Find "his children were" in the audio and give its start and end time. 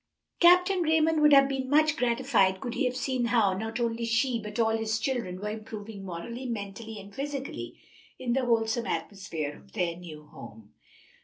4.75-5.51